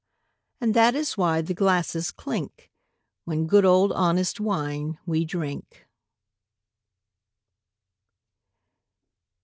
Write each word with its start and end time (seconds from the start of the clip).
And 0.59 0.73
that 0.73 0.95
is 0.95 1.15
why 1.15 1.41
the 1.41 1.53
glasses 1.53 2.09
clink 2.09 2.71
When 3.25 3.45
good 3.45 3.63
old 3.65 3.91
honest 3.91 4.39
wine 4.39 4.97
we 5.05 5.25
drink. 5.25 5.85